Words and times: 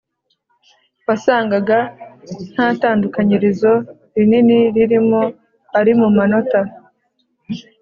wasangaga 1.07 1.77
nta 2.53 2.67
tandukanyirizo 2.81 3.73
rinini 4.15 4.57
ririmo, 4.75 5.21
ari 5.79 5.91
mu 5.99 6.07
manota 6.17 6.59